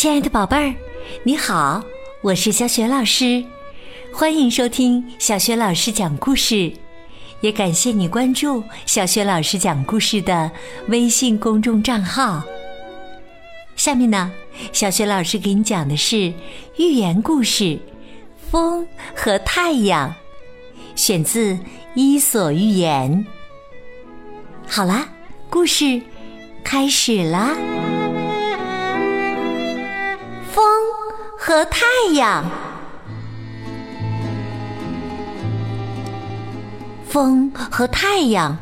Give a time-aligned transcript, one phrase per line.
[0.00, 0.74] 亲爱的宝贝儿，
[1.24, 1.84] 你好，
[2.22, 3.44] 我是小雪老师，
[4.10, 6.72] 欢迎收听小雪老师讲故事，
[7.42, 10.50] 也感谢你关注小雪老师讲故事的
[10.88, 12.42] 微信公众账号。
[13.76, 14.32] 下面呢，
[14.72, 16.32] 小雪老师给你讲的是
[16.78, 17.64] 寓言故事
[18.50, 20.08] 《风和太阳》，
[20.96, 21.52] 选自
[21.94, 23.12] 《伊索寓言》。
[24.66, 25.06] 好啦，
[25.50, 26.00] 故事
[26.64, 27.54] 开始啦。
[31.50, 32.44] 和太阳，
[37.08, 38.56] 风和太阳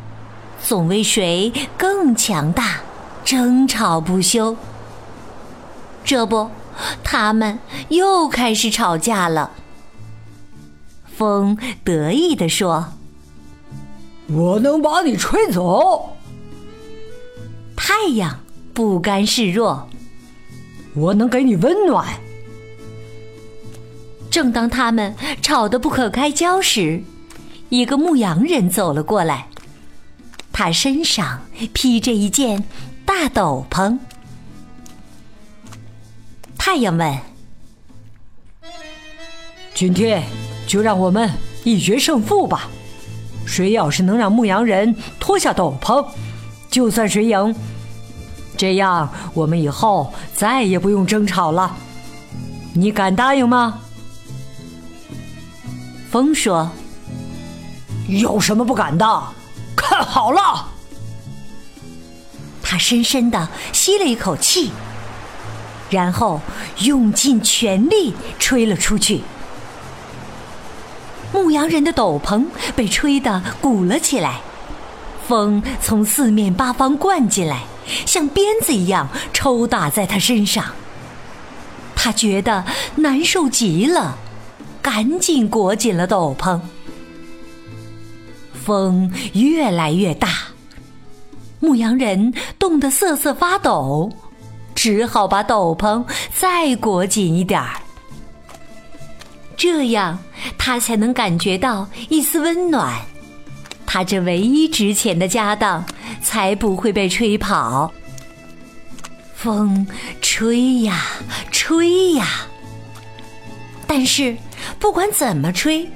[0.62, 2.80] 总为谁更强大
[3.27, 4.56] 争吵不休。
[6.02, 6.51] 这不，
[7.05, 7.59] 他们
[7.91, 9.50] 又开始吵架了。
[11.14, 12.95] 风得意地说
[14.33, 16.16] ：“我能把你吹走。”
[17.77, 18.41] 太阳
[18.73, 19.91] 不甘示弱。
[20.94, 22.06] 我能给你温暖。
[24.31, 27.03] 正当他们吵得不可开交时，
[27.69, 29.48] 一个牧羊人走了过来，
[30.53, 31.41] 他身上
[31.73, 32.62] 披着一件
[33.05, 33.99] 大斗篷。
[36.56, 37.19] 太阳问
[39.75, 40.23] ：“今天
[40.67, 41.31] 就让我们
[41.65, 42.69] 一决胜负吧！
[43.47, 46.06] 谁要是能让牧羊人脱下斗篷，
[46.71, 47.55] 就算谁赢。”
[48.59, 51.75] 这样，我们以后再也不用争吵了。
[52.75, 53.81] 你敢答应吗？
[56.11, 56.70] 风说
[58.09, 59.23] ：“有什么不敢的？
[59.77, 60.69] 看好了！”
[62.62, 64.70] 他深深的吸了一口气，
[65.91, 66.41] 然后
[66.78, 69.23] 用尽全力吹了出去。
[71.33, 74.41] 牧羊人的斗篷被吹得鼓了起来，
[75.27, 77.65] 风从四面八方灌进来。
[78.05, 80.72] 像鞭子一样抽打在他身上，
[81.97, 82.65] 他觉得
[82.97, 84.19] 难受极了，
[84.91, 86.59] 赶紧裹紧了斗篷。
[88.54, 90.31] 风越来越大，
[91.60, 94.10] 牧羊人冻得瑟瑟发抖，
[94.75, 96.03] 只好把斗篷
[96.34, 97.82] 再裹紧一点儿，
[99.59, 100.19] 这样
[100.56, 102.99] 他才能感觉到一丝温暖。
[103.84, 105.84] 他这唯一值钱的家当。
[106.20, 107.93] 才不会被吹跑。
[109.34, 109.87] 风
[110.20, 111.05] 吹呀
[111.53, 112.26] 吹呀，
[113.87, 114.37] 但是
[114.79, 115.89] 不管怎么吹，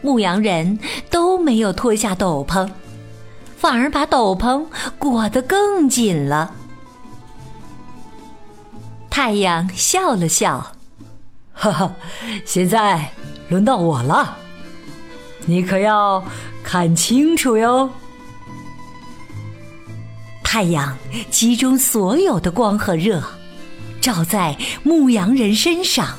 [0.00, 0.78] 牧羊人
[1.10, 2.68] 都没有脱下斗篷，
[3.56, 4.64] 反而把斗篷
[4.98, 6.54] 裹得更紧了。
[9.08, 10.74] 太阳笑了笑，
[11.52, 11.94] 哈哈，
[12.44, 13.10] 现在
[13.48, 14.36] 轮到我了，
[15.44, 16.24] 你可要
[16.64, 17.90] 看清楚哟。
[20.42, 20.96] 太阳
[21.30, 23.22] 集中所有的光和热，
[24.00, 26.18] 照在牧羊人身上。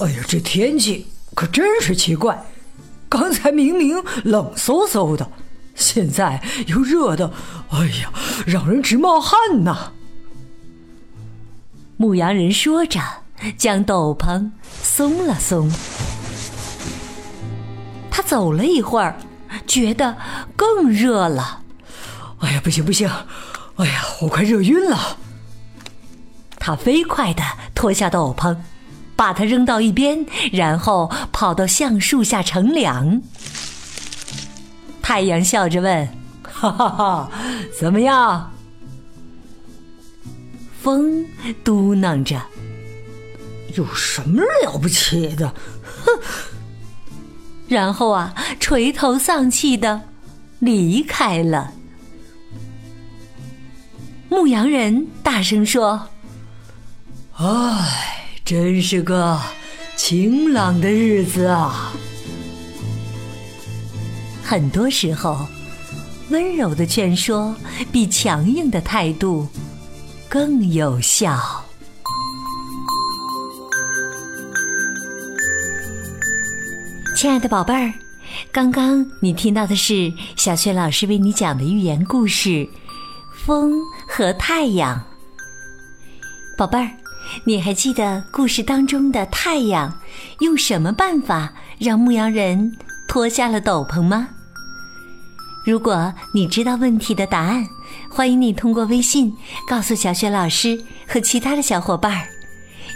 [0.00, 2.42] 哎呀，这天气可真是奇怪！
[3.08, 5.30] 刚才明明冷飕飕的，
[5.74, 7.30] 现在又热的，
[7.70, 8.12] 哎呀，
[8.46, 9.92] 让人直冒汗呐！
[11.96, 12.98] 牧羊人说着，
[13.58, 14.50] 将斗篷
[14.82, 15.70] 松了松。
[18.10, 19.16] 他走了一会儿，
[19.66, 20.16] 觉得
[20.56, 21.62] 更热了。
[22.38, 23.06] 哎呀，不行不行！
[23.76, 25.18] 哎呀，我快热晕了。
[26.58, 27.42] 他飞快的
[27.74, 28.56] 脱下斗篷，
[29.20, 33.20] 把它扔到一边，然后跑到橡树下乘凉。
[35.02, 36.08] 太阳笑着问
[36.42, 37.30] ：“哈哈哈，
[37.78, 38.50] 怎么样？”
[40.80, 41.22] 风
[41.62, 42.40] 嘟囔着
[43.76, 45.54] ：“有什么了不起的？”
[46.02, 46.18] 哼。
[47.68, 50.00] 然后啊，垂头丧气的
[50.60, 51.70] 离开了。
[54.30, 56.08] 牧羊人大声说
[57.36, 58.19] ：“唉，
[58.50, 59.40] 真是个
[59.94, 61.92] 晴朗的日子啊！
[64.42, 65.46] 很多时候，
[66.30, 67.54] 温柔的劝说
[67.92, 69.46] 比强硬的态度
[70.28, 71.64] 更有效。”
[77.16, 77.94] 亲爱的宝贝儿，
[78.50, 82.68] 刚刚你听到的是小雪老师为你讲的寓言故事。
[83.46, 83.74] 风
[84.08, 85.00] 和太阳，
[86.58, 86.90] 宝贝儿，
[87.44, 89.98] 你还记得故事当中的太阳
[90.40, 92.76] 用什么办法让牧羊人
[93.08, 94.28] 脱下了斗篷吗？
[95.64, 97.66] 如果你知道问题的答案，
[98.10, 99.36] 欢迎你通过微信
[99.68, 102.26] 告诉小雪老师和其他的小伙伴儿。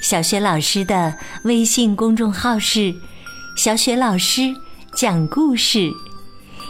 [0.01, 2.95] 小雪老师的微信公众号是
[3.57, 4.55] “小雪老师
[4.95, 5.91] 讲故事”，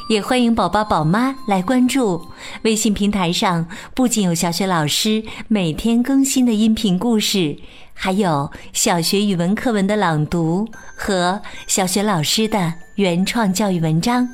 [0.09, 2.27] 也欢迎宝宝宝妈来关注
[2.63, 7.57] 微信平台上，不仅有小雪老师每天更新的音频故事，
[7.95, 14.29] 还有小学语文课文的朗读和小雪老师的原创教育文章。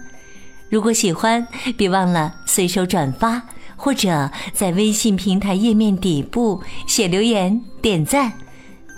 [0.69, 1.47] 如果喜欢，
[1.77, 3.41] 别忘了随手转发，
[3.77, 8.33] 或者在微信平台页面底部写留言点赞。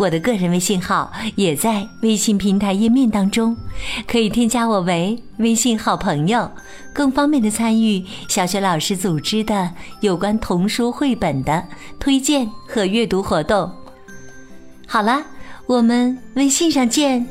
[0.03, 3.57] 我的个人微信号也在微信平台页面当中，
[4.05, 6.51] 可以添加我为微信好朋友，
[6.93, 9.71] 更方便的参与小学老师组织的
[10.01, 11.65] 有关童书绘本的
[12.01, 13.71] 推荐和阅读活动。
[14.89, 15.23] 好了，
[15.67, 17.25] 我们微信上见。